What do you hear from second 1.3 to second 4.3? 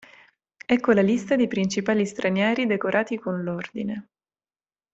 dei principali stranieri decorati con l'ordine.